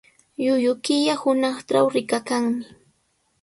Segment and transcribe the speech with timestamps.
[0.43, 2.65] Llullu killa hunaqtraw rikakannami.